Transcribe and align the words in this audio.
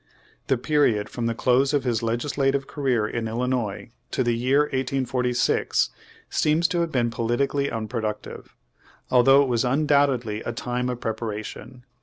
The 0.47 0.57
period 0.57 1.09
from 1.09 1.27
the 1.27 1.35
close 1.35 1.75
of 1.75 1.83
his 1.83 2.01
legislative 2.01 2.65
career 2.65 3.07
in 3.07 3.27
Illinois 3.27 3.91
to 4.09 4.23
the 4.23 4.35
year 4.35 4.61
1846 4.61 5.91
seems 6.27 6.67
to 6.69 6.81
have 6.81 6.91
been 6.91 7.11
politically 7.11 7.69
unproductive, 7.69 8.55
although 9.11 9.43
it 9.43 9.47
was 9.47 9.63
un 9.63 9.85
doubtedly 9.85 10.41
a 10.43 10.53
time 10.53 10.89
of 10.89 11.01
preparation. 11.01 11.85